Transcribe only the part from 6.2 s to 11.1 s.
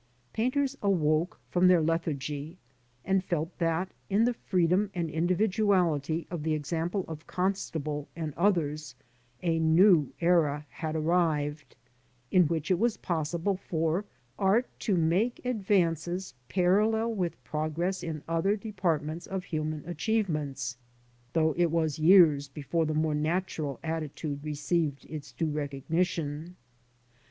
of the example of Constable and others a new era had